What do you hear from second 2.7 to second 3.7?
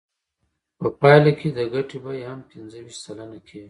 ویشت سلنه کېږي